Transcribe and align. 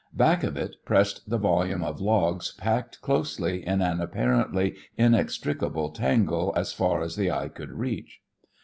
Back 0.15 0.43
of 0.43 0.57
it 0.57 0.77
pressed 0.83 1.29
the 1.29 1.37
volume 1.37 1.83
of 1.83 2.01
logs 2.01 2.53
packed 2.53 3.01
closely 3.03 3.63
in 3.63 3.83
an 3.83 4.01
apparently 4.01 4.73
inextricable 4.97 5.91
tangle 5.91 6.51
as 6.55 6.73
far 6.73 7.03
as 7.03 7.15
the 7.15 7.29
eye 7.29 7.49
could 7.49 7.69
reach. 7.73 8.19